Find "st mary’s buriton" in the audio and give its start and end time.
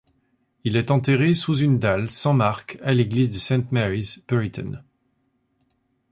3.37-4.81